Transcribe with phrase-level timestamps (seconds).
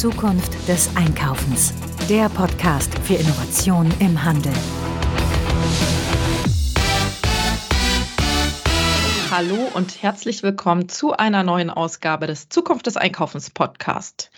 [0.00, 1.74] Zukunft des Einkaufens.
[2.08, 4.54] Der Podcast für Innovation im Handel.
[9.30, 14.30] Hallo und herzlich willkommen zu einer neuen Ausgabe des Zukunft des Einkaufens Podcast.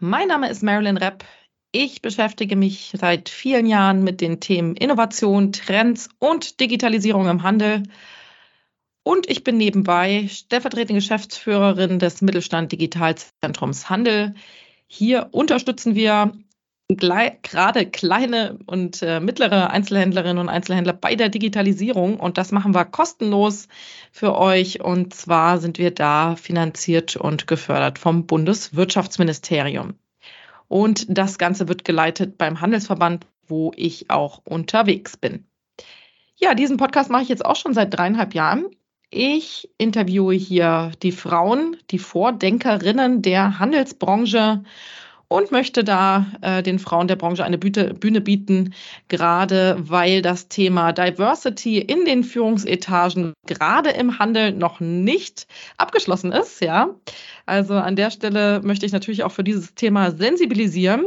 [0.00, 1.24] Mein Name ist Marilyn Repp.
[1.70, 7.84] Ich beschäftige mich seit vielen Jahren mit den Themen Innovation, Trends und Digitalisierung im Handel.
[9.04, 14.34] Und ich bin nebenbei stellvertretende Geschäftsführerin des Mittelstand Digitalzentrums Handel.
[14.96, 16.30] Hier unterstützen wir
[16.86, 22.84] gerade kleine und äh, mittlere Einzelhändlerinnen und Einzelhändler bei der Digitalisierung und das machen wir
[22.84, 23.66] kostenlos
[24.12, 29.94] für euch und zwar sind wir da finanziert und gefördert vom Bundeswirtschaftsministerium.
[30.68, 35.44] Und das Ganze wird geleitet beim Handelsverband, wo ich auch unterwegs bin.
[36.36, 38.66] Ja, diesen Podcast mache ich jetzt auch schon seit dreieinhalb Jahren.
[39.16, 44.64] Ich interviewe hier die Frauen, die Vordenkerinnen der Handelsbranche
[45.28, 48.74] und möchte da äh, den Frauen der Branche eine Bühne, Bühne bieten,
[49.06, 55.46] gerade weil das Thema Diversity in den Führungsetagen gerade im Handel noch nicht
[55.76, 56.60] abgeschlossen ist.
[56.60, 56.96] Ja,
[57.46, 61.06] also an der Stelle möchte ich natürlich auch für dieses Thema sensibilisieren.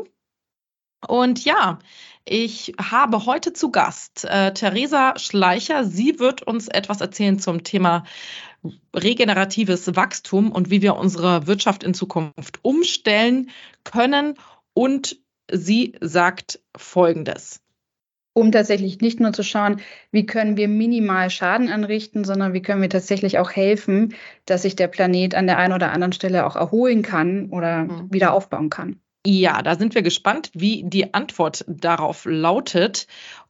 [1.05, 1.79] Und ja,
[2.29, 5.85] ich habe heute zu Gast äh, Theresa Schleicher.
[5.85, 8.03] Sie wird uns etwas erzählen zum Thema
[8.93, 13.49] regeneratives Wachstum und wie wir unsere Wirtschaft in Zukunft umstellen
[13.83, 14.35] können.
[14.73, 15.17] Und
[15.51, 17.61] sie sagt Folgendes.
[18.33, 22.83] Um tatsächlich nicht nur zu schauen, wie können wir minimal Schaden anrichten, sondern wie können
[22.83, 24.13] wir tatsächlich auch helfen,
[24.45, 28.13] dass sich der Planet an der einen oder anderen Stelle auch erholen kann oder mhm.
[28.13, 29.01] wieder aufbauen kann.
[29.29, 33.07] Ja, da sind wir gespannt, wie die Antwort darauf lautet.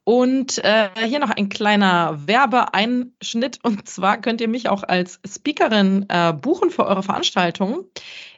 [0.08, 3.58] Und äh, hier noch ein kleiner Werbeeinschnitt.
[3.62, 7.84] Und zwar könnt ihr mich auch als Speakerin äh, buchen für eure Veranstaltung.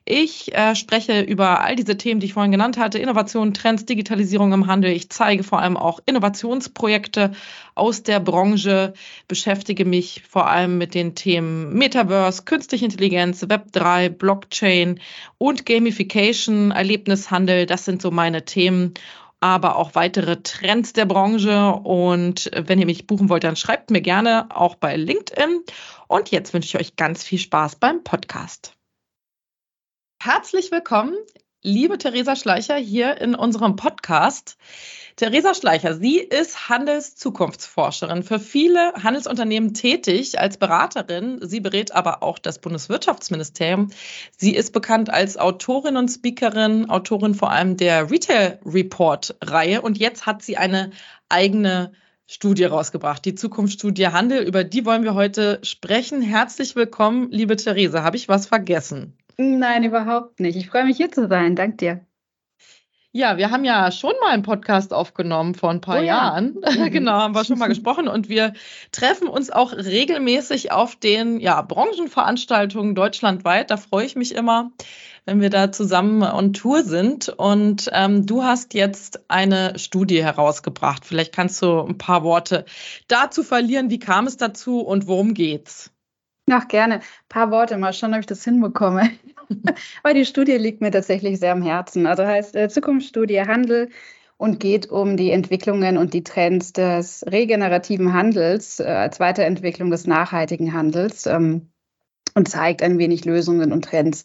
[0.04, 4.52] Ich äh, spreche über all diese Themen, die ich vorhin genannt hatte, Innovation, Trends, Digitalisierung
[4.52, 4.90] im Handel.
[4.90, 7.30] Ich zeige vor allem auch Innovationsprojekte
[7.76, 8.92] aus der Branche,
[9.28, 14.98] beschäftige mich vor allem mit den Themen Metaverse, Künstliche Intelligenz, Web3, Blockchain
[15.38, 17.66] und Gamification, Erlebnishandel.
[17.66, 18.94] Das sind so meine Themen
[19.40, 21.72] aber auch weitere Trends der Branche.
[21.72, 25.64] Und wenn ihr mich buchen wollt, dann schreibt mir gerne auch bei LinkedIn.
[26.08, 28.74] Und jetzt wünsche ich euch ganz viel Spaß beim Podcast.
[30.22, 31.16] Herzlich willkommen,
[31.62, 34.56] liebe Theresa Schleicher, hier in unserem Podcast.
[35.16, 41.38] Theresa Schleicher, sie ist Handelszukunftsforscherin, für viele Handelsunternehmen tätig als Beraterin.
[41.42, 43.90] Sie berät aber auch das Bundeswirtschaftsministerium.
[44.38, 49.98] Sie ist bekannt als Autorin und Speakerin, Autorin vor allem der Retail Report Reihe und
[49.98, 50.90] jetzt hat sie eine
[51.28, 51.92] eigene
[52.26, 54.42] Studie rausgebracht, die Zukunftsstudie Handel.
[54.44, 56.22] Über die wollen wir heute sprechen.
[56.22, 58.02] Herzlich willkommen, liebe Theresa.
[58.02, 59.18] Habe ich was vergessen?
[59.42, 60.56] Nein, überhaupt nicht.
[60.56, 61.56] Ich freue mich hier zu sein.
[61.56, 62.04] Dank dir.
[63.12, 66.60] Ja, wir haben ja schon mal einen Podcast aufgenommen vor ein paar oh, Jahren.
[66.62, 66.88] Ja.
[66.88, 68.52] genau, haben wir schon mal gesprochen und wir
[68.92, 73.70] treffen uns auch regelmäßig auf den ja, Branchenveranstaltungen deutschlandweit.
[73.70, 74.72] Da freue ich mich immer,
[75.24, 77.30] wenn wir da zusammen on Tour sind.
[77.30, 81.06] Und ähm, du hast jetzt eine Studie herausgebracht.
[81.06, 82.66] Vielleicht kannst du ein paar Worte
[83.08, 83.88] dazu verlieren.
[83.88, 85.90] Wie kam es dazu und worum geht's?
[86.52, 86.96] Ach, gerne.
[86.96, 89.10] Ein paar Worte, mal schauen, ob ich das hinbekomme.
[90.02, 92.06] Weil die Studie liegt mir tatsächlich sehr am Herzen.
[92.06, 93.90] Also heißt äh, Zukunftsstudie Handel
[94.36, 100.06] und geht um die Entwicklungen und die Trends des regenerativen Handels äh, als Weiterentwicklung des
[100.06, 101.70] nachhaltigen Handels ähm,
[102.34, 104.24] und zeigt ein wenig Lösungen und Trends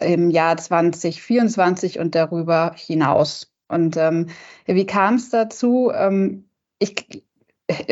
[0.00, 3.52] im Jahr 2024 und darüber hinaus.
[3.68, 4.28] Und ähm,
[4.66, 5.90] wie kam es dazu?
[5.94, 7.24] Ähm, ich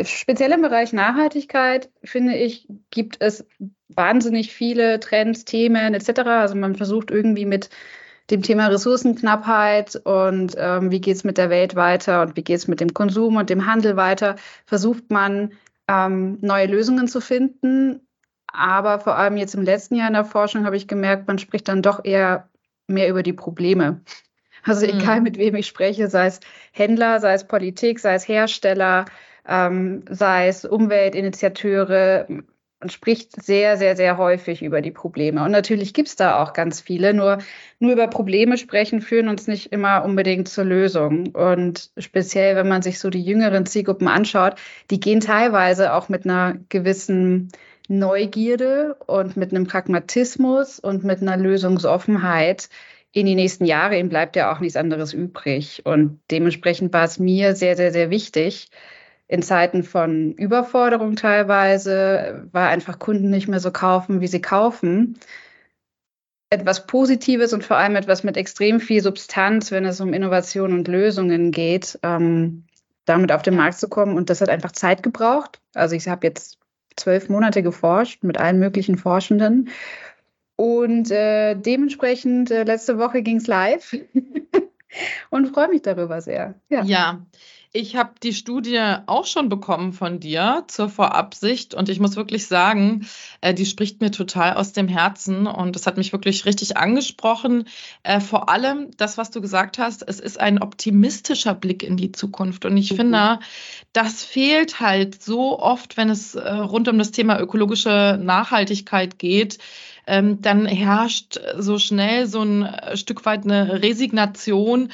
[0.03, 3.45] Speziell im Bereich Nachhaltigkeit, finde ich, gibt es
[3.89, 6.19] wahnsinnig viele Trends, Themen etc.
[6.21, 7.69] Also man versucht irgendwie mit
[8.29, 12.57] dem Thema Ressourcenknappheit und ähm, wie geht es mit der Welt weiter und wie geht
[12.57, 14.35] es mit dem Konsum und dem Handel weiter,
[14.65, 15.53] versucht man
[15.87, 18.07] ähm, neue Lösungen zu finden.
[18.47, 21.67] Aber vor allem jetzt im letzten Jahr in der Forschung habe ich gemerkt, man spricht
[21.67, 22.49] dann doch eher
[22.87, 24.01] mehr über die Probleme.
[24.63, 24.99] Also mhm.
[24.99, 26.39] egal mit wem ich spreche, sei es
[26.71, 29.05] Händler, sei es Politik, sei es Hersteller,
[29.47, 32.27] ähm, sei es Umweltinitiateure.
[32.29, 35.43] Man spricht sehr, sehr, sehr häufig über die Probleme.
[35.43, 37.13] Und natürlich gibt es da auch ganz viele.
[37.13, 37.37] Nur,
[37.79, 41.27] nur über Probleme sprechen führen uns nicht immer unbedingt zur Lösung.
[41.27, 44.55] Und speziell, wenn man sich so die jüngeren Zielgruppen anschaut,
[44.89, 47.49] die gehen teilweise auch mit einer gewissen
[47.87, 52.69] Neugierde und mit einem Pragmatismus und mit einer Lösungsoffenheit
[53.11, 53.97] in die nächsten Jahre.
[53.97, 55.81] Ihm bleibt ja auch nichts anderes übrig.
[55.85, 58.69] Und dementsprechend war es mir sehr, sehr, sehr wichtig,
[59.27, 65.17] in Zeiten von Überforderung teilweise, weil einfach Kunden nicht mehr so kaufen, wie sie kaufen,
[66.49, 70.87] etwas Positives und vor allem etwas mit extrem viel Substanz, wenn es um Innovation und
[70.87, 72.65] Lösungen geht, ähm,
[73.05, 74.15] damit auf den Markt zu kommen.
[74.15, 75.59] Und das hat einfach Zeit gebraucht.
[75.73, 76.59] Also ich habe jetzt
[76.95, 79.69] zwölf Monate geforscht mit allen möglichen Forschenden.
[80.55, 83.95] Und äh, dementsprechend, äh, letzte Woche ging es live
[85.31, 86.53] und freue mich darüber sehr.
[86.69, 86.83] Ja.
[86.83, 87.25] ja.
[87.75, 92.45] Ich habe die Studie auch schon bekommen von dir zur Vorabsicht und ich muss wirklich
[92.45, 93.07] sagen,
[93.41, 97.67] äh, die spricht mir total aus dem Herzen und es hat mich wirklich richtig angesprochen.
[98.03, 102.11] Äh, vor allem das, was du gesagt hast, es ist ein optimistischer Blick in die
[102.11, 102.97] Zukunft und ich mhm.
[102.97, 103.39] finde,
[103.91, 109.57] das fehlt halt so oft, wenn es äh, rund um das Thema ökologische Nachhaltigkeit geht
[110.07, 114.89] ähm, dann herrscht so schnell so ein äh, Stück weit eine Resignation,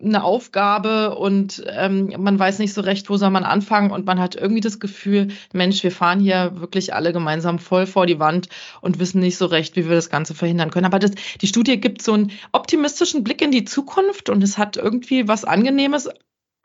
[0.00, 4.18] eine Aufgabe und ähm, man weiß nicht so recht, wo soll man anfangen und man
[4.20, 8.48] hat irgendwie das Gefühl, Mensch, wir fahren hier wirklich alle gemeinsam voll vor die Wand
[8.80, 10.86] und wissen nicht so recht, wie wir das Ganze verhindern können.
[10.86, 14.76] Aber das, die Studie gibt so einen optimistischen Blick in die Zukunft und es hat
[14.76, 16.08] irgendwie was Angenehmes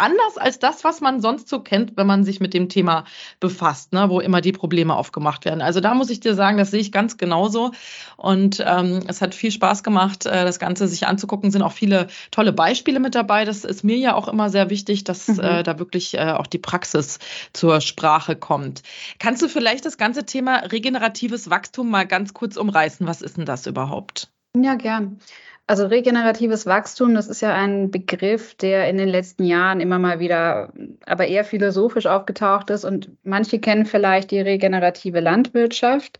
[0.02, 3.06] anders als das, was man sonst so kennt, wenn man sich mit dem Thema
[3.40, 5.62] befasst, ne, wo immer die Probleme aufgemacht werden.
[5.62, 7.72] Also da muss ich dir sagen, das sehe ich ganz genauso.
[8.18, 11.52] Und ähm, es hat viel Spaß gemacht, äh, das Ganze sich anzugucken.
[11.52, 13.46] Sind auch viele tolle Beispiele mit dabei.
[13.46, 15.40] Das ist mir ja auch immer sehr wichtig, dass mhm.
[15.40, 17.20] äh, da wirklich äh, auch die Praxis
[17.54, 18.82] zur Sprache kommt.
[19.20, 23.08] Kannst du vielleicht das ganze Thema regeneratives Wachstum mal ganz kurz umreißen?
[23.08, 24.30] Was ist denn das überhaupt?
[24.56, 25.20] Ja, gern.
[25.68, 30.20] Also regeneratives Wachstum, das ist ja ein Begriff, der in den letzten Jahren immer mal
[30.20, 30.74] wieder,
[31.06, 32.84] aber eher philosophisch aufgetaucht ist.
[32.84, 36.20] Und manche kennen vielleicht die regenerative Landwirtschaft.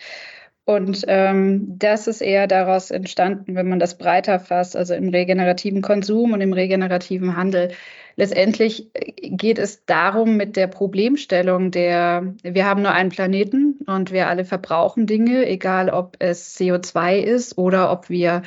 [0.64, 5.82] Und ähm, das ist eher daraus entstanden, wenn man das breiter fasst, also im regenerativen
[5.82, 7.72] Konsum und im regenerativen Handel.
[8.16, 14.28] Letztendlich geht es darum, mit der Problemstellung der, wir haben nur einen Planeten und wir
[14.28, 18.44] alle verbrauchen Dinge, egal ob es CO2 ist oder ob wir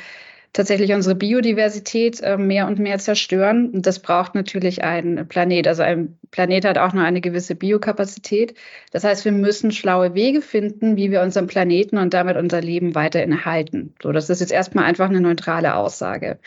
[0.55, 3.71] tatsächlich unsere Biodiversität äh, mehr und mehr zerstören.
[3.71, 5.67] Und das braucht natürlich ein Planet.
[5.67, 8.55] Also ein Planet hat auch nur eine gewisse Biokapazität.
[8.91, 12.95] Das heißt, wir müssen schlaue Wege finden, wie wir unseren Planeten und damit unser Leben
[12.95, 13.93] weiterhin erhalten.
[14.01, 16.39] So, das ist jetzt erstmal einfach eine neutrale Aussage.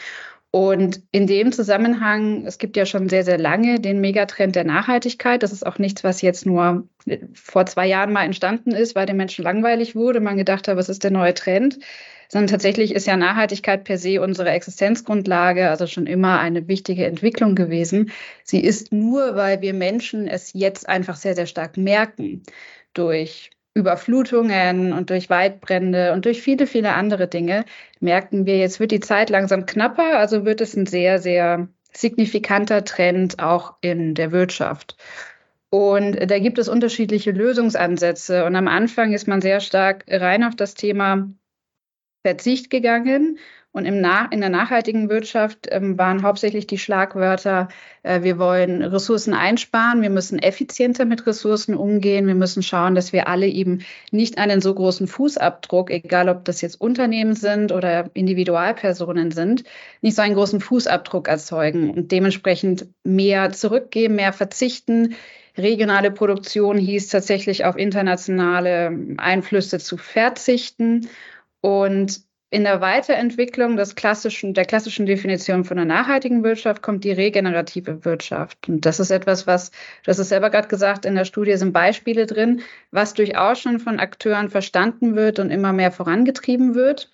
[0.50, 5.42] Und in dem Zusammenhang, es gibt ja schon sehr, sehr lange den Megatrend der Nachhaltigkeit.
[5.42, 6.88] Das ist auch nichts, was jetzt nur
[7.34, 10.20] vor zwei Jahren mal entstanden ist, weil den Menschen langweilig wurde.
[10.20, 11.78] Man gedacht hat, was ist der neue Trend?
[12.28, 17.54] Sondern tatsächlich ist ja Nachhaltigkeit per se unsere Existenzgrundlage, also schon immer eine wichtige Entwicklung
[17.54, 18.12] gewesen.
[18.44, 22.42] Sie ist nur, weil wir Menschen es jetzt einfach sehr, sehr stark merken
[22.92, 27.64] durch Überflutungen und durch Waldbrände und durch viele, viele andere Dinge,
[28.00, 32.84] merken wir, jetzt wird die Zeit langsam knapper, also wird es ein sehr, sehr signifikanter
[32.84, 34.96] Trend auch in der Wirtschaft.
[35.70, 38.44] Und da gibt es unterschiedliche Lösungsansätze.
[38.46, 41.28] Und am Anfang ist man sehr stark rein auf das Thema
[42.28, 43.38] Verzicht gegangen.
[43.70, 47.68] Und im Nach in der nachhaltigen Wirtschaft ähm, waren hauptsächlich die Schlagwörter,
[48.02, 53.12] äh, wir wollen Ressourcen einsparen, wir müssen effizienter mit Ressourcen umgehen, wir müssen schauen, dass
[53.12, 58.10] wir alle eben nicht einen so großen Fußabdruck, egal ob das jetzt Unternehmen sind oder
[58.14, 59.64] Individualpersonen sind,
[60.00, 65.14] nicht so einen großen Fußabdruck erzeugen und dementsprechend mehr zurückgeben, mehr verzichten.
[65.56, 71.08] Regionale Produktion hieß tatsächlich auf internationale Einflüsse zu verzichten
[71.60, 72.20] und
[72.50, 78.06] in der Weiterentwicklung des klassischen, der klassischen Definition von einer nachhaltigen Wirtschaft kommt die regenerative
[78.06, 78.68] Wirtschaft.
[78.68, 81.72] Und das ist etwas, was, du hast es selber gerade gesagt, in der Studie sind
[81.72, 87.10] Beispiele drin, was durchaus schon von Akteuren verstanden wird und immer mehr vorangetrieben wird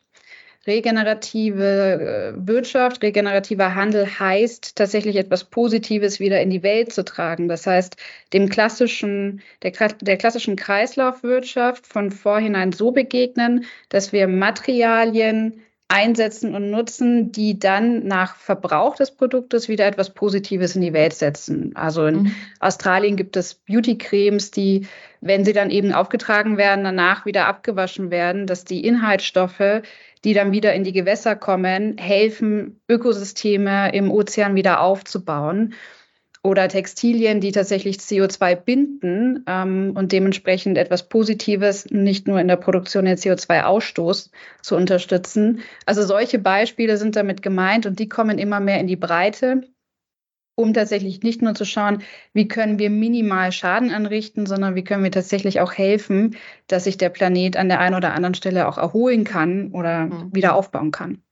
[0.66, 7.48] regenerative äh, Wirtschaft, regenerativer Handel heißt tatsächlich etwas Positives wieder in die Welt zu tragen.
[7.48, 7.96] Das heißt,
[8.32, 15.60] dem klassischen, der, der klassischen Kreislaufwirtschaft von vorhinein so begegnen, dass wir Materialien
[15.94, 21.14] einsetzen und nutzen, die dann nach Verbrauch des Produktes wieder etwas Positives in die Welt
[21.14, 21.70] setzen.
[21.76, 22.34] Also in mhm.
[22.58, 24.88] Australien gibt es Beauty-Cremes, die,
[25.20, 29.82] wenn sie dann eben aufgetragen werden, danach wieder abgewaschen werden, dass die Inhaltsstoffe
[30.24, 35.74] die dann wieder in die Gewässer kommen, helfen, Ökosysteme im Ozean wieder aufzubauen.
[36.44, 42.56] Oder Textilien, die tatsächlich CO2 binden ähm, und dementsprechend etwas Positives nicht nur in der
[42.56, 44.30] Produktion den CO2-Ausstoß
[44.62, 45.60] zu unterstützen.
[45.86, 49.62] Also solche Beispiele sind damit gemeint und die kommen immer mehr in die Breite
[50.56, 55.02] um tatsächlich nicht nur zu schauen, wie können wir minimal Schaden anrichten, sondern wie können
[55.02, 56.36] wir tatsächlich auch helfen,
[56.68, 60.34] dass sich der Planet an der einen oder anderen Stelle auch erholen kann oder mhm.
[60.34, 61.22] wieder aufbauen kann.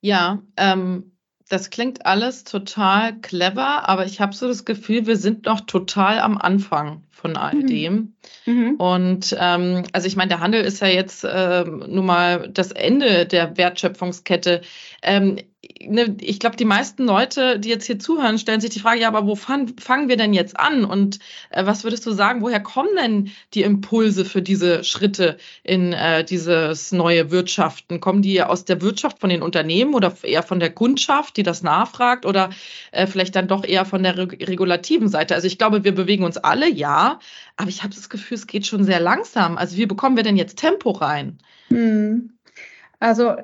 [0.00, 1.12] Ja, ähm,
[1.50, 6.20] Das klingt alles total clever, aber ich habe so das Gefühl, wir sind noch total
[6.20, 7.66] am Anfang von all mhm.
[7.66, 8.14] dem.
[8.46, 8.76] Mhm.
[8.76, 13.26] Und ähm, also ich meine, der Handel ist ja jetzt äh, nun mal das Ende
[13.26, 14.60] der Wertschöpfungskette.
[15.02, 15.38] Ähm,
[15.80, 19.08] ne, ich glaube, die meisten Leute, die jetzt hier zuhören, stellen sich die Frage, ja,
[19.08, 20.84] aber wo fang, fangen wir denn jetzt an?
[20.84, 21.18] Und
[21.50, 26.24] äh, was würdest du sagen, woher kommen denn die Impulse für diese Schritte in äh,
[26.24, 28.00] dieses neue Wirtschaften?
[28.00, 31.62] Kommen die aus der Wirtschaft, von den Unternehmen oder eher von der Kundschaft, die das
[31.62, 32.50] nachfragt oder
[32.92, 35.34] äh, vielleicht dann doch eher von der regulativen Seite?
[35.34, 37.18] Also ich glaube, wir bewegen uns alle, ja,
[37.56, 39.56] aber ich habe das Gefühl, es geht schon sehr langsam.
[39.58, 41.38] Also wie bekommen wir denn jetzt Tempo rein?
[41.68, 42.32] Hm.
[43.02, 43.34] Also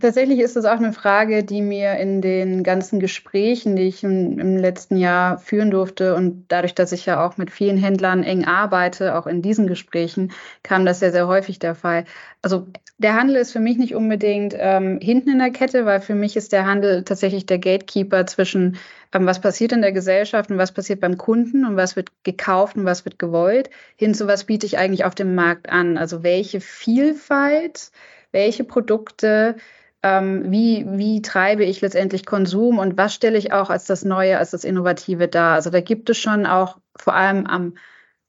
[0.00, 4.38] tatsächlich ist das auch eine Frage, die mir in den ganzen Gesprächen, die ich im,
[4.38, 8.46] im, letzten Jahr führen durfte und dadurch, dass ich ja auch mit vielen Händlern eng
[8.46, 12.06] arbeite, auch in diesen Gesprächen, kam das sehr, sehr häufig der Fall.
[12.40, 16.14] Also der Handel ist für mich nicht unbedingt ähm, hinten in der Kette, weil für
[16.14, 18.78] mich ist der Handel tatsächlich der Gatekeeper zwischen,
[19.12, 22.76] ähm, was passiert in der Gesellschaft und was passiert beim Kunden und was wird gekauft
[22.76, 25.98] und was wird gewollt, hin zu was biete ich eigentlich auf dem Markt an.
[25.98, 27.90] Also welche Vielfalt
[28.32, 29.56] welche Produkte,
[30.02, 34.38] ähm, wie, wie treibe ich letztendlich Konsum und was stelle ich auch als das Neue,
[34.38, 35.54] als das Innovative dar.
[35.54, 37.74] Also da gibt es schon auch vor allem am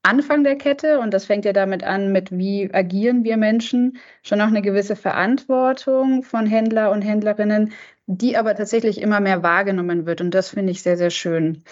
[0.03, 4.41] Anfang der Kette, und das fängt ja damit an, mit wie agieren wir Menschen, schon
[4.41, 7.71] auch eine gewisse Verantwortung von Händler und Händlerinnen,
[8.05, 10.19] die aber tatsächlich immer mehr wahrgenommen wird.
[10.19, 11.63] Und das finde ich sehr, sehr schön.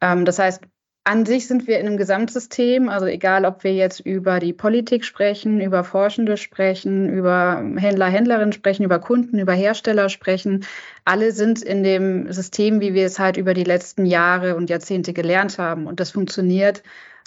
[0.00, 0.62] Ähm, das heißt,
[1.04, 5.04] an sich sind wir in einem Gesamtsystem, also egal, ob wir jetzt über die Politik
[5.04, 10.66] sprechen, über Forschende sprechen, über Händler, Händlerinnen sprechen, über Kunden, über Hersteller sprechen,
[11.04, 15.14] alle sind in dem System, wie wir es halt über die letzten Jahre und Jahrzehnte
[15.14, 15.86] gelernt haben.
[15.86, 16.82] Und das funktioniert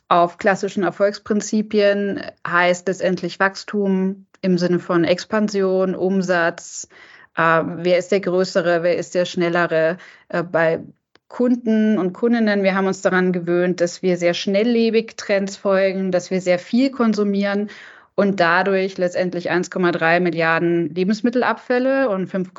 [0.07, 6.87] auf klassischen Erfolgsprinzipien, heißt letztendlich Wachstum im Sinne von Expansion, Umsatz,
[7.35, 9.97] äh, wer ist der Größere, wer ist der Schnellere.
[10.29, 10.83] Äh, bei
[11.33, 16.29] Kunden und Kundinnen, wir haben uns daran gewöhnt, dass wir sehr schnelllebig Trends folgen, dass
[16.29, 17.71] wir sehr viel konsumieren
[18.13, 22.51] und dadurch letztendlich 1,3 Milliarden Lebensmittelabfälle und 5,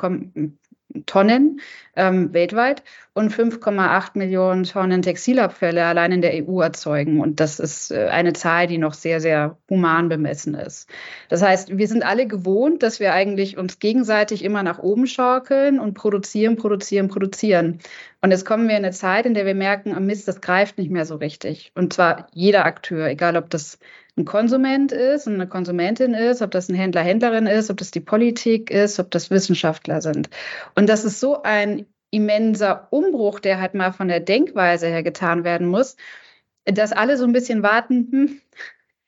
[1.05, 1.59] Tonnen
[1.95, 2.83] ähm, weltweit
[3.13, 7.21] und 5,8 Millionen Tonnen Textilabfälle allein in der EU erzeugen.
[7.21, 10.89] Und das ist äh, eine Zahl, die noch sehr, sehr human bemessen ist.
[11.29, 15.79] Das heißt, wir sind alle gewohnt, dass wir eigentlich uns gegenseitig immer nach oben schaukeln
[15.79, 17.79] und produzieren, produzieren, produzieren.
[18.21, 20.77] Und jetzt kommen wir in eine Zeit, in der wir merken, oh Mist, das greift
[20.77, 21.71] nicht mehr so richtig.
[21.75, 23.79] Und zwar jeder Akteur, egal ob das
[24.17, 27.91] ein Konsument ist und eine Konsumentin ist, ob das ein Händler, Händlerin ist, ob das
[27.91, 30.29] die Politik ist, ob das Wissenschaftler sind.
[30.75, 35.43] Und das ist so ein immenser Umbruch, der halt mal von der Denkweise her getan
[35.43, 35.97] werden muss,
[36.63, 38.41] dass alle so ein bisschen warten, hm,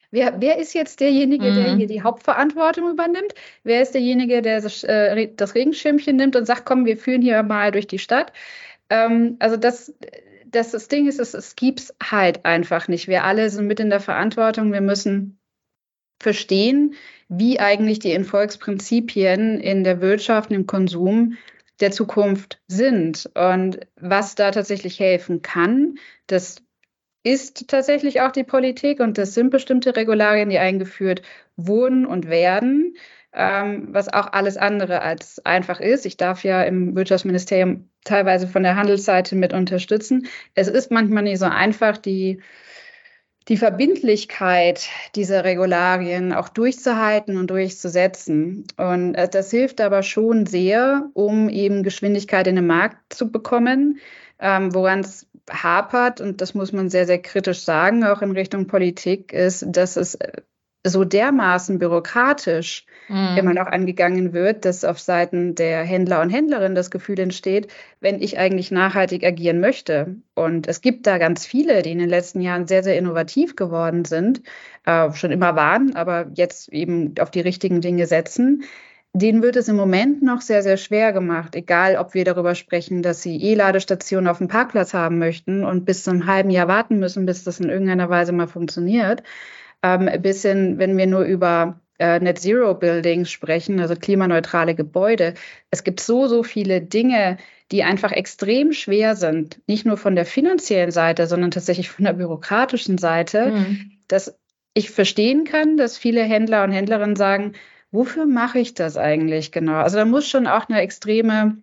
[0.10, 1.78] Wer, wer, ist jetzt derjenige, der mhm.
[1.80, 3.34] hier die Hauptverantwortung übernimmt?
[3.64, 7.44] Wer ist derjenige, der das, äh, das Regenschirmchen nimmt und sagt, komm, wir führen hier
[7.44, 8.32] mal durch die Stadt?
[8.90, 9.94] Ähm, also das,
[10.52, 13.08] das, das Ding ist, es, es gibt es halt einfach nicht.
[13.08, 14.72] Wir alle sind mit in der Verantwortung.
[14.72, 15.40] Wir müssen
[16.20, 16.96] verstehen,
[17.30, 21.38] wie eigentlich die Erfolgsprinzipien in der Wirtschaft, im Konsum
[21.80, 25.96] der Zukunft sind und was da tatsächlich helfen kann.
[26.26, 26.64] Das
[27.24, 31.22] ist tatsächlich auch die Politik und das sind bestimmte Regularien, die eingeführt
[31.56, 32.96] wurden und werden
[33.34, 36.06] ähm, was auch alles andere als einfach ist.
[36.06, 40.28] Ich darf ja im Wirtschaftsministerium teilweise von der Handelsseite mit unterstützen.
[40.56, 42.42] Es ist manchmal nicht so einfach, die,
[43.48, 48.66] die Verbindlichkeit dieser Regularien auch durchzuhalten und durchzusetzen.
[48.78, 54.00] Und äh, das hilft aber schon sehr, um eben Geschwindigkeit in den Markt zu bekommen.
[54.40, 58.68] Ähm, Woran es hapert, und das muss man sehr, sehr kritisch sagen, auch in Richtung
[58.68, 60.42] Politik, ist, dass es äh,
[60.90, 63.38] so dermaßen bürokratisch mhm.
[63.38, 67.68] immer noch angegangen wird, dass auf Seiten der Händler und Händlerinnen das Gefühl entsteht,
[68.00, 70.16] wenn ich eigentlich nachhaltig agieren möchte.
[70.34, 74.06] Und es gibt da ganz viele, die in den letzten Jahren sehr, sehr innovativ geworden
[74.06, 74.42] sind,
[74.86, 78.64] äh, schon immer waren, aber jetzt eben auf die richtigen Dinge setzen.
[79.14, 83.02] Denen wird es im Moment noch sehr, sehr schwer gemacht, egal ob wir darüber sprechen,
[83.02, 87.00] dass sie E-Ladestationen auf dem Parkplatz haben möchten und bis zu einem halben Jahr warten
[87.00, 89.24] müssen, bis das in irgendeiner Weise mal funktioniert
[89.84, 95.34] ähm, bis hin, wenn wir nur über äh, Net Zero Buildings sprechen, also klimaneutrale Gebäude.
[95.72, 97.38] Es gibt so, so viele Dinge,
[97.72, 102.14] die einfach extrem schwer sind, nicht nur von der finanziellen Seite, sondern tatsächlich von der
[102.14, 103.92] bürokratischen Seite, mhm.
[104.08, 104.38] dass
[104.74, 107.54] ich verstehen kann, dass viele Händler und Händlerinnen sagen,
[107.92, 109.78] wofür mache ich das eigentlich genau?
[109.78, 111.58] Also da muss schon auch eine extreme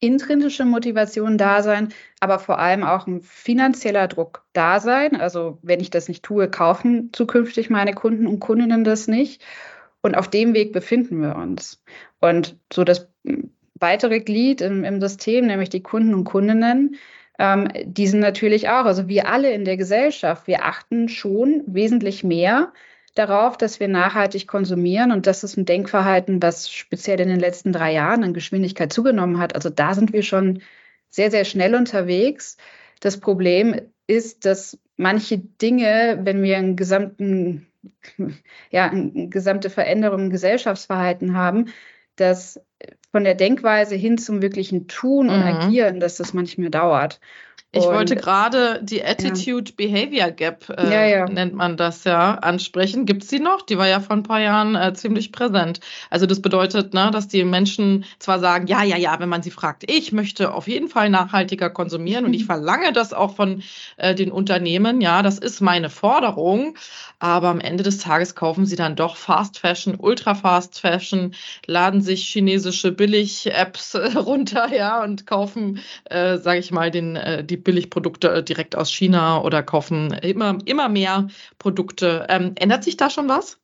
[0.00, 1.90] intrinsische Motivation da sein,
[2.20, 5.20] aber vor allem auch ein finanzieller Druck da sein.
[5.20, 9.42] Also wenn ich das nicht tue, kaufen zukünftig meine Kunden und Kundinnen das nicht.
[10.02, 11.82] Und auf dem Weg befinden wir uns.
[12.20, 13.08] Und so das
[13.74, 16.96] weitere Glied im, im System, nämlich die Kunden und Kundinnen,
[17.38, 22.24] ähm, die sind natürlich auch, also wir alle in der Gesellschaft, wir achten schon wesentlich
[22.24, 22.72] mehr
[23.14, 25.12] darauf, dass wir nachhaltig konsumieren.
[25.12, 29.38] Und das ist ein Denkverhalten, was speziell in den letzten drei Jahren an Geschwindigkeit zugenommen
[29.38, 29.54] hat.
[29.54, 30.62] Also da sind wir schon
[31.08, 32.56] sehr, sehr schnell unterwegs.
[33.00, 37.66] Das Problem ist, dass manche Dinge, wenn wir einen gesamten,
[38.70, 41.72] ja, eine gesamte Veränderung im Gesellschaftsverhalten haben,
[42.16, 42.60] dass
[43.12, 45.46] von der Denkweise hin zum wirklichen Tun und mhm.
[45.46, 47.20] Agieren, dass das manchmal dauert.
[47.72, 51.26] Ich und, wollte gerade die Attitude-Behavior Gap, äh, ja, ja.
[51.26, 53.06] nennt man das ja, ansprechen.
[53.06, 53.62] Gibt es die noch?
[53.62, 55.78] Die war ja vor ein paar Jahren äh, ziemlich präsent.
[56.10, 59.52] Also das bedeutet, ne, dass die Menschen zwar sagen, ja, ja, ja, wenn man sie
[59.52, 63.62] fragt, ich möchte auf jeden Fall nachhaltiger konsumieren und ich verlange das auch von
[63.98, 66.76] äh, den Unternehmen, ja, das ist meine Forderung,
[67.20, 71.34] aber am Ende des Tages kaufen sie dann doch Fast Fashion, Ultra Fast Fashion,
[71.66, 77.56] laden sich chinesische Billig-Apps runter, ja, und kaufen, äh, sage ich mal, den, äh, die
[77.56, 82.26] Billigprodukte äh, direkt aus China oder kaufen immer, immer mehr Produkte.
[82.28, 83.60] Ähm, ändert sich da schon was?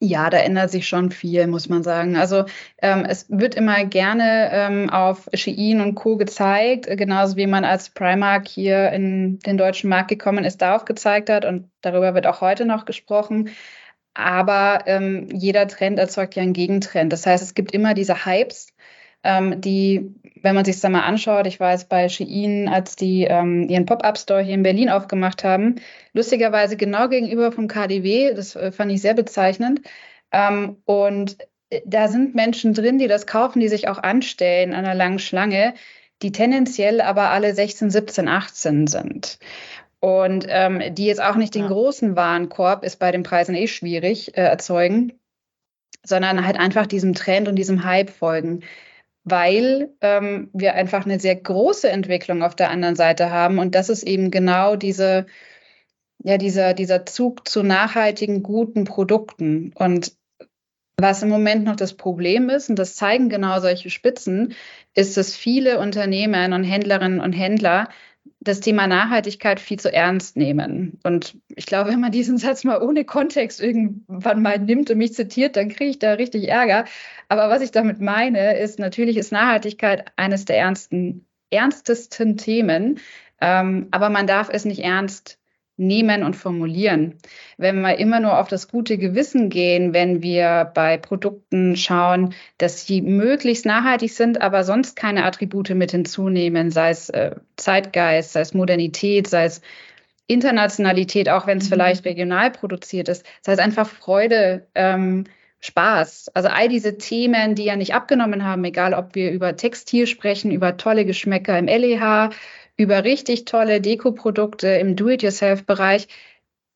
[0.00, 2.16] Ja, da ändert sich schon viel, muss man sagen.
[2.16, 2.44] Also
[2.82, 6.16] ähm, es wird immer gerne ähm, auf Shein und Co.
[6.16, 11.30] gezeigt, genauso wie man als Primark hier in den deutschen Markt gekommen ist, darauf gezeigt
[11.30, 13.50] hat und darüber wird auch heute noch gesprochen.
[14.14, 17.12] Aber ähm, jeder Trend erzeugt ja einen Gegentrend.
[17.12, 18.68] Das heißt, es gibt immer diese Hypes,
[19.24, 23.68] ähm, die, wenn man sich das mal anschaut, ich jetzt bei Shein, als die ähm,
[23.68, 25.76] ihren Pop-Up-Store hier in Berlin aufgemacht haben,
[26.12, 29.80] lustigerweise genau gegenüber vom KDW, das äh, fand ich sehr bezeichnend.
[30.30, 31.38] Ähm, und
[31.70, 35.18] äh, da sind Menschen drin, die das kaufen, die sich auch anstellen an einer langen
[35.18, 35.74] Schlange,
[36.22, 39.38] die tendenziell aber alle 16, 17, 18 sind.
[40.04, 41.68] Und ähm, die jetzt auch nicht den ja.
[41.68, 45.12] großen Warenkorb, ist bei den Preisen eh schwierig, äh, erzeugen,
[46.04, 48.62] sondern halt einfach diesem Trend und diesem Hype folgen
[49.24, 53.58] weil ähm, wir einfach eine sehr große Entwicklung auf der anderen Seite haben.
[53.58, 55.26] Und das ist eben genau diese,
[56.22, 59.72] ja, dieser, dieser Zug zu nachhaltigen, guten Produkten.
[59.74, 60.12] Und
[60.98, 64.54] was im Moment noch das Problem ist, und das zeigen genau solche Spitzen,
[64.94, 67.88] ist, dass viele Unternehmen und Händlerinnen und Händler
[68.44, 70.98] das Thema Nachhaltigkeit viel zu ernst nehmen.
[71.02, 75.14] Und ich glaube, wenn man diesen Satz mal ohne Kontext irgendwann mal nimmt und mich
[75.14, 76.84] zitiert, dann kriege ich da richtig Ärger.
[77.28, 83.00] Aber was ich damit meine, ist, natürlich ist Nachhaltigkeit eines der ernsten, ernstesten Themen.
[83.40, 85.38] Ähm, aber man darf es nicht ernst
[85.76, 87.18] nehmen und formulieren.
[87.56, 92.86] Wenn wir immer nur auf das gute Gewissen gehen, wenn wir bei Produkten schauen, dass
[92.86, 98.40] sie möglichst nachhaltig sind, aber sonst keine Attribute mit hinzunehmen, sei es äh, Zeitgeist, sei
[98.40, 99.62] es Modernität, sei es
[100.26, 101.74] Internationalität, auch wenn es mhm.
[101.74, 105.24] vielleicht regional produziert ist, sei es einfach Freude, ähm,
[105.64, 106.30] Spaß.
[106.34, 110.50] Also all diese Themen, die ja nicht abgenommen haben, egal ob wir über Textil sprechen,
[110.50, 112.30] über tolle Geschmäcker im LEH,
[112.76, 116.08] über richtig tolle Dekoprodukte im Do-it-yourself-Bereich.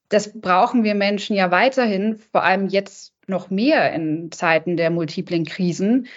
[0.08, 5.44] Das brauchen wir Menschen ja weiterhin, vor allem jetzt noch mehr in Zeiten der multiplen
[5.44, 6.08] Krisen.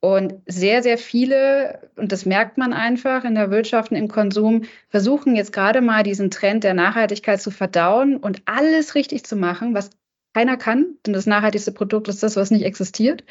[0.00, 4.64] Und sehr, sehr viele, und das merkt man einfach in der Wirtschaft und im Konsum,
[4.88, 9.74] versuchen jetzt gerade mal diesen Trend der Nachhaltigkeit zu verdauen und alles richtig zu machen,
[9.74, 9.90] was
[10.34, 10.96] keiner kann.
[11.06, 13.24] Denn das nachhaltigste Produkt ist das, was nicht existiert.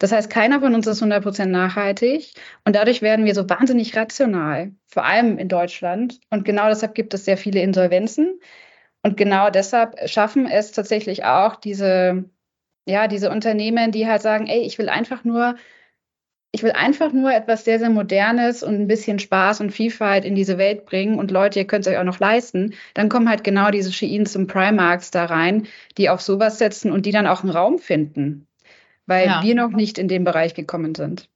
[0.00, 2.32] Das heißt, keiner von uns ist 100% nachhaltig
[2.64, 6.20] und dadurch werden wir so wahnsinnig rational, vor allem in Deutschland.
[6.30, 8.40] Und genau deshalb gibt es sehr viele Insolvenzen.
[9.02, 12.24] Und genau deshalb schaffen es tatsächlich auch diese,
[12.86, 15.56] ja, diese Unternehmen, die halt sagen, ey, ich will einfach nur,
[16.52, 20.34] ich will einfach nur etwas sehr, sehr Modernes und ein bisschen Spaß und Vielfalt in
[20.34, 22.74] diese Welt bringen und Leute, ihr könnt es euch auch noch leisten.
[22.94, 25.66] Dann kommen halt genau diese Sheins und Primarks da rein,
[25.98, 28.46] die auf sowas setzen und die dann auch einen Raum finden
[29.10, 29.42] weil ja.
[29.42, 31.28] wir noch nicht in den Bereich gekommen sind.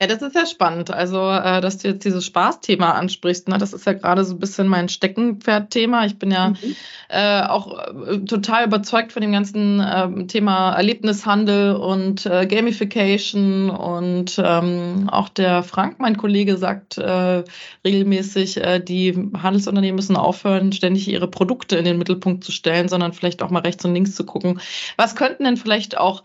[0.00, 0.92] Ja, das ist ja spannend.
[0.92, 3.58] Also, äh, dass du jetzt dieses Spaßthema ansprichst, ne?
[3.58, 6.06] das ist ja gerade so ein bisschen mein Steckenpferd-Thema.
[6.06, 6.76] Ich bin ja mhm.
[7.08, 13.70] äh, auch äh, total überzeugt von dem ganzen äh, Thema Erlebnishandel und äh, Gamification.
[13.70, 17.42] Und ähm, auch der Frank, mein Kollege, sagt äh,
[17.84, 23.42] regelmäßig, die Handelsunternehmen müssen aufhören, ständig ihre Produkte in den Mittelpunkt zu stellen, sondern vielleicht
[23.42, 24.60] auch mal rechts und links zu gucken.
[24.96, 26.22] Was könnten denn vielleicht auch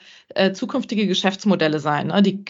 [0.53, 2.07] zukünftige Geschäftsmodelle sein?
[2.07, 2.21] Ne?
[2.21, 2.43] Die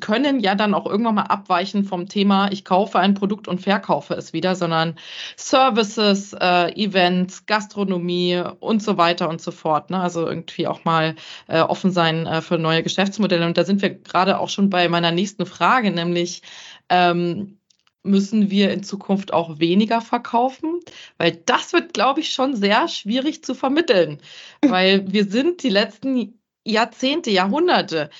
[0.00, 3.62] können können ja dann auch irgendwann mal abweichen vom Thema, ich kaufe ein Produkt und
[3.62, 4.96] verkaufe es wieder, sondern
[5.36, 9.90] Services, äh, Events, Gastronomie und so weiter und so fort.
[9.90, 9.98] Ne?
[9.98, 11.14] Also irgendwie auch mal
[11.48, 13.46] äh, offen sein äh, für neue Geschäftsmodelle.
[13.46, 16.42] Und da sind wir gerade auch schon bei meiner nächsten Frage, nämlich
[16.90, 17.58] ähm,
[18.02, 20.80] müssen wir in Zukunft auch weniger verkaufen?
[21.16, 24.18] Weil das wird, glaube ich, schon sehr schwierig zu vermitteln,
[24.60, 28.10] weil wir sind die letzten Jahrzehnte, Jahrhunderte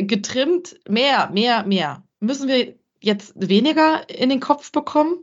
[0.00, 2.02] getrimmt, mehr, mehr, mehr.
[2.20, 5.18] Müssen wir jetzt weniger in den Kopf bekommen?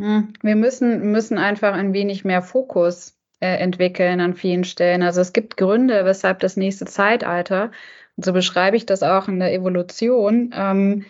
[0.00, 5.02] Hm, wir müssen, müssen einfach ein wenig mehr Fokus äh, entwickeln an vielen Stellen.
[5.02, 7.70] Also es gibt Gründe, weshalb das nächste Zeitalter,
[8.16, 11.04] und so beschreibe ich das auch in der Evolution, ähm,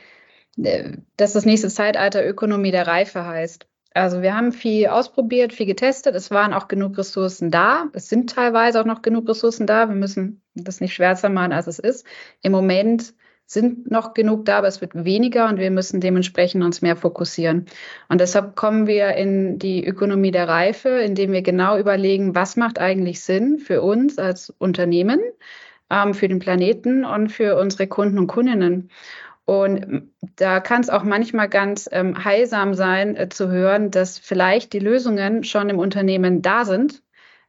[0.56, 3.66] äh, dass das nächste Zeitalter Ökonomie der Reife heißt.
[3.96, 6.14] Also wir haben viel ausprobiert, viel getestet.
[6.14, 7.86] Es waren auch genug Ressourcen da.
[7.94, 9.88] Es sind teilweise auch noch genug Ressourcen da.
[9.88, 12.06] Wir müssen das nicht schwärzer machen, als es ist.
[12.42, 13.14] Im Moment
[13.46, 17.66] sind noch genug da, aber es wird weniger und wir müssen dementsprechend uns mehr fokussieren.
[18.10, 22.78] Und deshalb kommen wir in die Ökonomie der Reife, indem wir genau überlegen, was macht
[22.78, 25.20] eigentlich Sinn für uns als Unternehmen,
[25.88, 28.90] ähm, für den Planeten und für unsere Kunden und Kundinnen.
[29.46, 34.72] Und da kann es auch manchmal ganz ähm, heilsam sein äh, zu hören, dass vielleicht
[34.72, 37.02] die Lösungen schon im Unternehmen da sind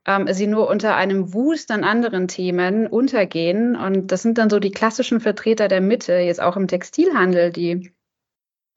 [0.07, 3.75] ähm, sie nur unter einem Wust an anderen Themen untergehen.
[3.75, 7.91] Und das sind dann so die klassischen Vertreter der Mitte, jetzt auch im Textilhandel, die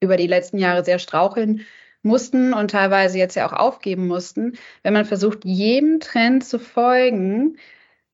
[0.01, 1.65] über die letzten Jahre sehr straucheln
[2.03, 7.59] mussten und teilweise jetzt ja auch aufgeben mussten, wenn man versucht, jedem Trend zu folgen,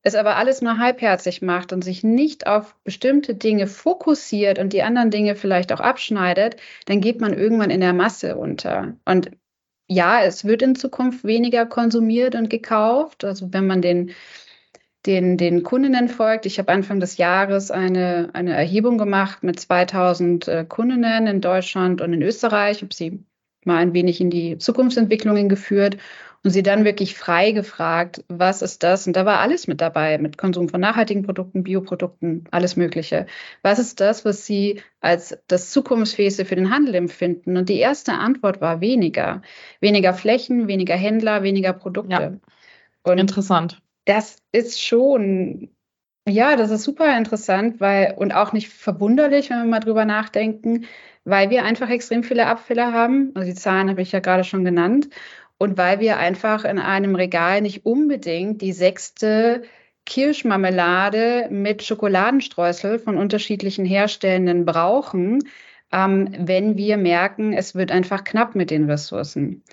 [0.03, 4.83] es aber alles nur halbherzig macht und sich nicht auf bestimmte Dinge fokussiert und die
[4.83, 8.95] anderen Dinge vielleicht auch abschneidet, dann geht man irgendwann in der Masse unter.
[9.05, 9.31] Und
[9.87, 13.23] ja, es wird in Zukunft weniger konsumiert und gekauft.
[13.23, 14.11] Also wenn man den,
[15.05, 16.45] den, den Kundinnen folgt.
[16.45, 22.01] Ich habe Anfang des Jahres eine, eine Erhebung gemacht mit 2000 äh, Kundinnen in Deutschland
[22.01, 22.77] und in Österreich.
[22.77, 23.23] Ich habe sie
[23.65, 25.97] mal ein wenig in die Zukunftsentwicklungen geführt
[26.43, 29.07] und sie dann wirklich frei gefragt, was ist das?
[29.07, 33.25] Und da war alles mit dabei, mit Konsum von nachhaltigen Produkten, Bioprodukten, alles Mögliche.
[33.63, 37.57] Was ist das, was sie als das Zukunftsfähigste für den Handel empfinden?
[37.57, 39.41] Und die erste Antwort war weniger.
[39.81, 42.11] Weniger Flächen, weniger Händler, weniger Produkte.
[42.11, 43.11] Ja.
[43.11, 43.81] Und Interessant.
[44.05, 45.69] Das ist schon
[46.29, 50.85] ja, das ist super interessant, weil und auch nicht verwunderlich, wenn wir mal drüber nachdenken,
[51.23, 53.31] weil wir einfach extrem viele Abfälle haben.
[53.33, 55.07] Also die Zahlen habe ich ja gerade schon genannt
[55.57, 59.63] und weil wir einfach in einem Regal nicht unbedingt die sechste
[60.05, 65.43] Kirschmarmelade mit Schokoladenstreusel von unterschiedlichen Herstellenden brauchen,
[65.91, 69.63] ähm, wenn wir merken, es wird einfach knapp mit den Ressourcen.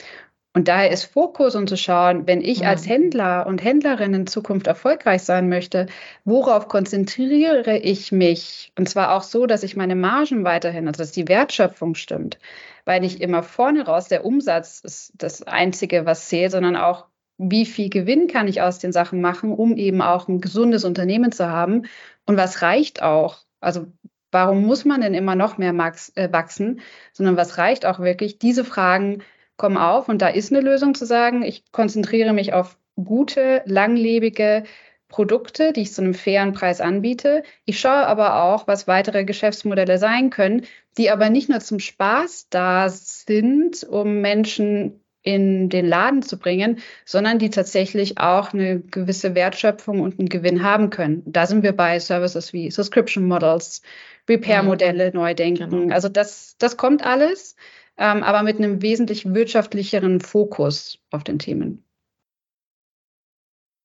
[0.56, 4.68] Und daher ist Fokus, um zu schauen, wenn ich als Händler und Händlerin in Zukunft
[4.68, 5.86] erfolgreich sein möchte,
[6.24, 8.72] worauf konzentriere ich mich?
[8.78, 12.38] Und zwar auch so, dass ich meine Margen weiterhin, also dass die Wertschöpfung stimmt
[12.84, 17.66] weil nicht immer vorne raus der Umsatz ist das Einzige, was zählt, sondern auch, wie
[17.66, 21.48] viel Gewinn kann ich aus den Sachen machen, um eben auch ein gesundes Unternehmen zu
[21.48, 21.86] haben
[22.26, 23.38] und was reicht auch.
[23.60, 23.86] Also
[24.30, 25.74] warum muss man denn immer noch mehr
[26.14, 26.80] äh, wachsen,
[27.12, 28.38] sondern was reicht auch wirklich?
[28.38, 29.22] Diese Fragen
[29.56, 34.64] kommen auf und da ist eine Lösung zu sagen, ich konzentriere mich auf gute, langlebige,
[35.08, 37.44] Produkte, die ich zu einem fairen Preis anbiete.
[37.64, 40.66] Ich schaue aber auch, was weitere Geschäftsmodelle sein können,
[40.96, 46.80] die aber nicht nur zum Spaß da sind, um Menschen in den Laden zu bringen,
[47.06, 51.22] sondern die tatsächlich auch eine gewisse Wertschöpfung und einen Gewinn haben können.
[51.24, 53.80] Da sind wir bei Services wie Subscription Models,
[54.28, 55.14] Repair-Modelle mhm.
[55.14, 55.70] neu denken.
[55.70, 55.94] Genau.
[55.94, 57.56] Also das, das kommt alles,
[57.96, 61.84] ähm, aber mit einem wesentlich wirtschaftlicheren Fokus auf den Themen.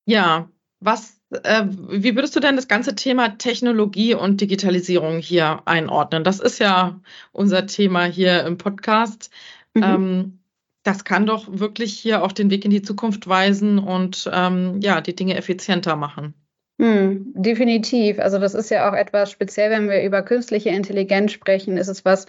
[0.06, 6.24] Ja, was äh, wie würdest du denn das ganze Thema Technologie und Digitalisierung hier einordnen?
[6.24, 7.00] Das ist ja
[7.32, 9.30] unser Thema hier im Podcast.
[9.74, 9.84] Mhm.
[9.84, 10.40] Ähm,
[10.84, 15.02] das kann doch wirklich hier auch den Weg in die Zukunft weisen und ähm, ja,
[15.02, 16.34] die Dinge effizienter machen.
[16.80, 18.20] Hm, definitiv.
[18.20, 22.06] Also das ist ja auch etwas speziell, wenn wir über künstliche Intelligenz sprechen, ist es
[22.06, 22.26] was,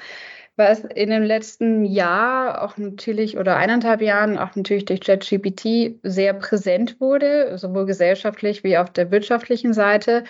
[0.60, 6.34] was in dem letzten Jahr auch natürlich oder eineinhalb Jahren auch natürlich durch ChatGPT sehr
[6.34, 10.24] präsent wurde, sowohl gesellschaftlich wie auf der wirtschaftlichen Seite.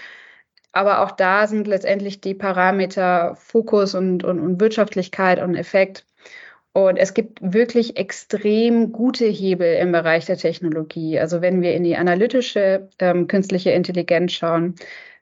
[0.72, 6.06] Aber auch da sind letztendlich die Parameter Fokus und, und, und Wirtschaftlichkeit und Effekt.
[6.72, 11.18] Und es gibt wirklich extrem gute Hebel im Bereich der Technologie.
[11.18, 14.76] Also wenn wir in die analytische ähm, künstliche Intelligenz schauen,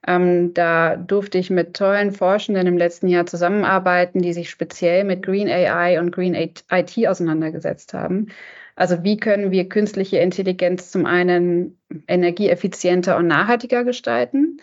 [0.09, 5.23] ähm, da durfte ich mit tollen Forschenden im letzten Jahr zusammenarbeiten, die sich speziell mit
[5.23, 8.29] Green AI und Green IT auseinandergesetzt haben.
[8.75, 14.63] Also wie können wir künstliche Intelligenz zum einen energieeffizienter und nachhaltiger gestalten?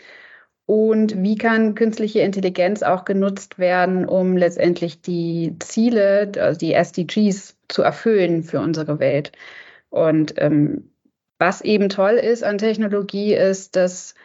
[0.65, 7.55] Und wie kann künstliche Intelligenz auch genutzt werden, um letztendlich die Ziele, also die SDGs
[7.67, 9.31] zu erfüllen für unsere Welt?
[9.91, 10.89] Und ähm,
[11.37, 14.15] was eben toll ist an Technologie, ist, dass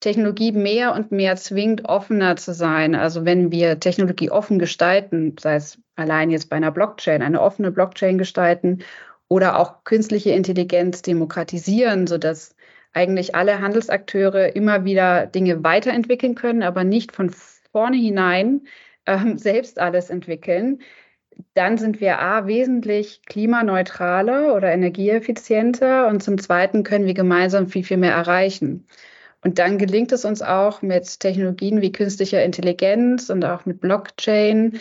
[0.00, 2.94] Technologie mehr und mehr zwingt, offener zu sein.
[2.94, 7.72] Also wenn wir Technologie offen gestalten, sei es allein jetzt bei einer Blockchain, eine offene
[7.72, 8.80] Blockchain gestalten
[9.28, 12.54] oder auch künstliche Intelligenz demokratisieren, sodass
[12.92, 17.30] eigentlich alle Handelsakteure immer wieder Dinge weiterentwickeln können, aber nicht von
[17.72, 18.62] vorne hinein
[19.06, 20.80] ähm, selbst alles entwickeln,
[21.54, 27.84] dann sind wir A, wesentlich klimaneutraler oder energieeffizienter und zum Zweiten können wir gemeinsam viel,
[27.84, 28.86] viel mehr erreichen.
[29.46, 34.80] Und dann gelingt es uns auch mit Technologien wie künstlicher Intelligenz und auch mit Blockchain,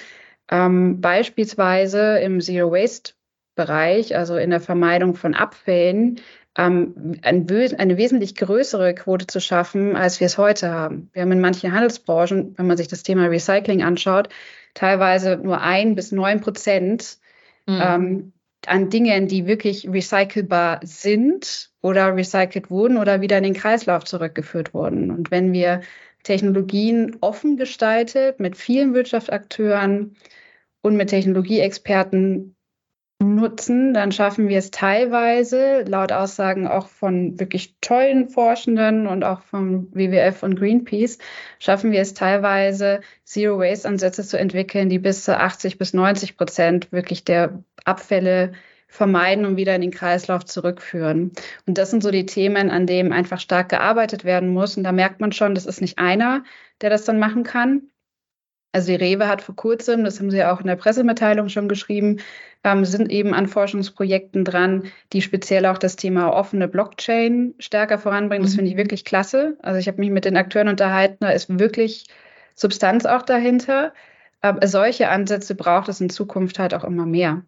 [0.50, 3.14] ähm, beispielsweise im Zero Waste
[3.54, 6.20] Bereich, also in der Vermeidung von Abfällen,
[6.58, 7.48] ähm, ein,
[7.78, 11.12] eine wesentlich größere Quote zu schaffen, als wir es heute haben.
[11.14, 14.30] Wir haben in manchen Handelsbranchen, wenn man sich das Thema Recycling anschaut,
[14.74, 17.20] teilweise nur ein bis neun Prozent
[17.68, 17.82] mhm.
[17.84, 18.34] ähm,
[18.68, 24.74] an Dingen, die wirklich recycelbar sind oder recycelt wurden oder wieder in den Kreislauf zurückgeführt
[24.74, 25.12] wurden.
[25.12, 25.82] Und wenn wir
[26.24, 30.16] Technologien offen gestaltet mit vielen Wirtschaftsakteuren
[30.82, 32.55] und mit Technologieexperten
[33.20, 39.42] nutzen, dann schaffen wir es teilweise, laut Aussagen auch von wirklich tollen Forschenden und auch
[39.42, 41.18] vom WWF und Greenpeace,
[41.60, 47.24] schaffen wir es teilweise, Zero-Waste-Ansätze zu entwickeln, die bis zu 80 bis 90 Prozent wirklich
[47.24, 48.54] der Abfälle
[48.88, 51.32] vermeiden und wieder in den Kreislauf zurückführen.
[51.66, 54.78] Und das sind so die Themen, an denen einfach stark gearbeitet werden muss.
[54.78, 56.44] Und da merkt man schon, das ist nicht einer,
[56.82, 57.90] der das dann machen kann,
[58.76, 61.70] also die Rewe hat vor kurzem, das haben sie ja auch in der Pressemitteilung schon
[61.70, 62.18] geschrieben,
[62.66, 68.44] ähm, sind eben an Forschungsprojekten dran, die speziell auch das Thema offene Blockchain stärker voranbringen.
[68.44, 68.80] Das finde ich mhm.
[68.80, 69.56] wirklich klasse.
[69.62, 72.08] Also ich habe mich mit den Akteuren unterhalten, da ist wirklich
[72.54, 73.94] Substanz auch dahinter.
[74.42, 77.46] Aber solche Ansätze braucht es in Zukunft halt auch immer mehr.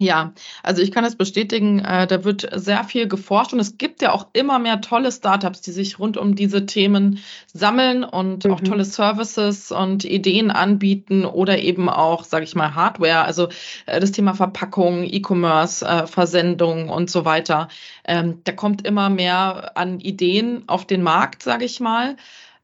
[0.00, 0.32] Ja,
[0.62, 4.12] also ich kann es bestätigen, äh, da wird sehr viel geforscht und es gibt ja
[4.12, 7.18] auch immer mehr tolle Startups, die sich rund um diese Themen
[7.52, 8.52] sammeln und mhm.
[8.52, 13.48] auch tolle Services und Ideen anbieten oder eben auch, sage ich mal, Hardware, also
[13.86, 17.66] äh, das Thema Verpackung, E-Commerce, äh, Versendung und so weiter.
[18.04, 22.16] Ähm, da kommt immer mehr an Ideen auf den Markt, sage ich mal.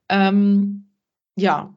[0.09, 0.87] Ähm,
[1.35, 1.75] ja,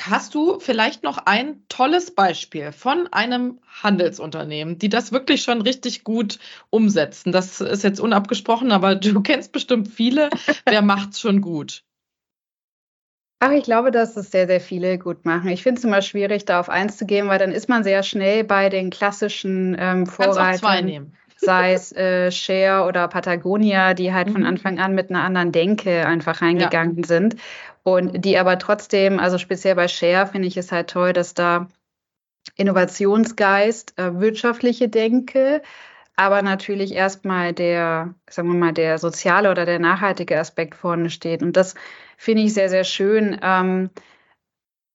[0.00, 6.02] Hast du vielleicht noch ein tolles Beispiel von einem Handelsunternehmen, die das wirklich schon richtig
[6.02, 7.30] gut umsetzen?
[7.30, 10.30] Das ist jetzt unabgesprochen, aber du kennst bestimmt viele.
[10.64, 11.84] Wer macht's schon gut?
[13.38, 15.50] Ach, ich glaube, dass es sehr, sehr viele gut machen.
[15.50, 18.02] Ich finde es immer schwierig, da auf eins zu gehen, weil dann ist man sehr
[18.02, 21.12] schnell bei den klassischen ähm, Vorreitern.
[21.38, 24.32] Sei es äh, Share oder Patagonia, die halt mhm.
[24.32, 27.06] von Anfang an mit einer anderen Denke einfach reingegangen ja.
[27.06, 27.36] sind.
[27.86, 31.68] Und die aber trotzdem, also speziell bei Share finde ich es halt toll, dass da
[32.56, 35.62] Innovationsgeist, äh, wirtschaftliche Denke,
[36.16, 41.44] aber natürlich erstmal der, sagen wir mal, der soziale oder der nachhaltige Aspekt vorne steht.
[41.44, 41.76] Und das
[42.16, 43.38] finde ich sehr, sehr schön.
[43.40, 43.90] Ähm,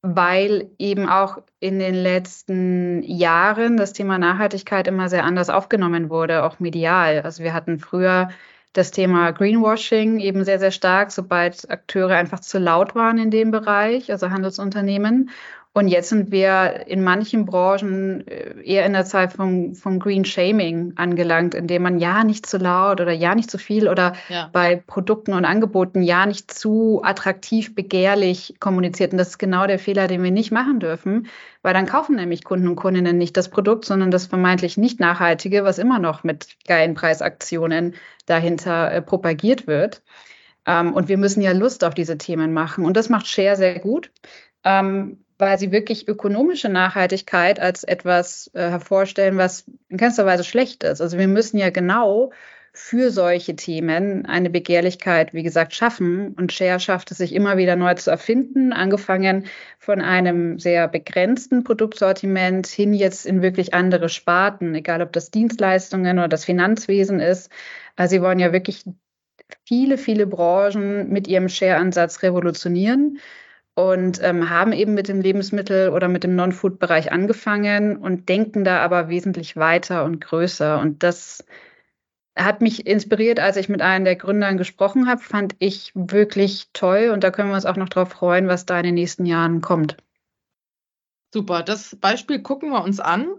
[0.02, 6.44] weil eben auch in den letzten Jahren das Thema Nachhaltigkeit immer sehr anders aufgenommen wurde,
[6.44, 7.22] auch medial.
[7.22, 8.30] Also wir hatten früher
[8.74, 13.52] das Thema Greenwashing eben sehr, sehr stark, sobald Akteure einfach zu laut waren in dem
[13.52, 15.30] Bereich, also Handelsunternehmen.
[15.74, 20.26] Und jetzt sind wir in manchen Branchen äh, eher in der Zeit vom, vom Green
[20.26, 24.50] Shaming angelangt, indem man ja nicht zu laut oder ja nicht zu viel oder ja.
[24.52, 29.14] bei Produkten und Angeboten ja nicht zu attraktiv, begehrlich kommuniziert.
[29.14, 31.28] Und das ist genau der Fehler, den wir nicht machen dürfen,
[31.62, 35.64] weil dann kaufen nämlich Kunden und Kundinnen nicht das Produkt, sondern das vermeintlich nicht nachhaltige,
[35.64, 40.02] was immer noch mit geilen Preisaktionen dahinter äh, propagiert wird.
[40.66, 42.84] Ähm, und wir müssen ja Lust auf diese Themen machen.
[42.84, 44.12] Und das macht Share sehr gut.
[44.66, 50.84] Ähm, weil sie wirklich ökonomische Nachhaltigkeit als etwas äh, hervorstellen, was in keinster Weise schlecht
[50.84, 51.02] ist.
[51.02, 52.32] Also wir müssen ja genau
[52.74, 56.36] für solche Themen eine Begehrlichkeit, wie gesagt, schaffen.
[56.36, 59.48] Und Share schafft es sich immer wieder neu zu erfinden, angefangen
[59.80, 66.20] von einem sehr begrenzten Produktsortiment hin jetzt in wirklich andere Sparten, egal ob das Dienstleistungen
[66.20, 67.52] oder das Finanzwesen ist.
[67.96, 68.86] Also sie wollen ja wirklich
[69.66, 73.18] viele, viele Branchen mit ihrem Share-Ansatz revolutionieren
[73.76, 78.80] und ähm, haben eben mit dem Lebensmittel- oder mit dem Non-Food-Bereich angefangen und denken da
[78.80, 80.80] aber wesentlich weiter und größer.
[80.80, 81.46] Und das
[82.38, 87.12] hat mich inspiriert, als ich mit einem der Gründern gesprochen habe, fand ich wirklich toll.
[87.14, 89.62] Und da können wir uns auch noch darauf freuen, was da in den nächsten Jahren
[89.62, 89.98] kommt.
[91.34, 93.30] Super, das Beispiel gucken wir uns an.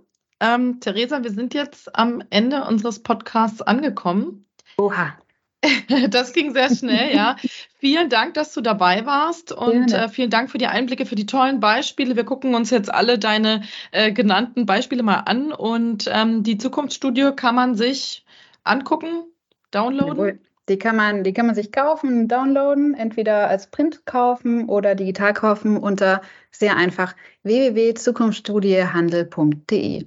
[0.40, 4.46] Ähm, Theresa, wir sind jetzt am Ende unseres Podcasts angekommen.
[4.78, 5.16] Oha.
[6.10, 7.36] Das ging sehr schnell, ja.
[7.78, 11.26] vielen Dank, dass du dabei warst und äh, vielen Dank für die Einblicke, für die
[11.26, 12.16] tollen Beispiele.
[12.16, 17.32] Wir gucken uns jetzt alle deine äh, genannten Beispiele mal an und ähm, die Zukunftsstudie
[17.36, 18.24] kann man sich
[18.64, 19.24] angucken,
[19.70, 20.40] downloaden.
[20.68, 25.34] Die kann man, die kann man sich kaufen, downloaden, entweder als Print kaufen oder digital
[25.34, 26.22] kaufen unter
[26.52, 30.06] sehr einfach www.zukunftsstudiehandel.de.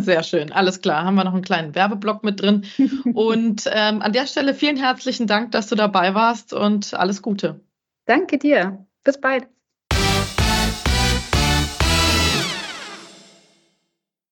[0.00, 1.04] Sehr schön, alles klar.
[1.04, 2.64] Haben wir noch einen kleinen Werbeblock mit drin.
[3.14, 7.60] Und ähm, an der Stelle vielen herzlichen Dank, dass du dabei warst und alles Gute.
[8.06, 8.86] Danke dir.
[9.04, 9.46] Bis bald.